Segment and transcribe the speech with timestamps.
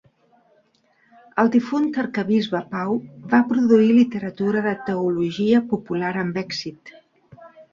[1.43, 2.97] El difunt arquebisbe Pau
[3.35, 6.97] va produir literatura de teologia popular amb èxit.